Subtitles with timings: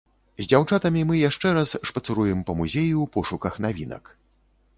[0.39, 4.13] З дзяўчатамі мы яшчэ раз шпацыруем па музеі ў пошуках навінак.